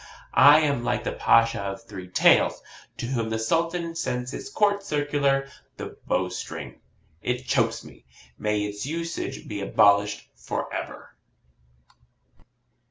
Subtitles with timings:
[0.33, 2.63] I am like the Pasha of three tails,
[2.97, 6.81] to whom the Sultan sends HIS COURT CIRCULAR, the bowstring.
[7.21, 8.05] It CHOKES me.
[8.39, 11.15] May its usage be abolished for ever.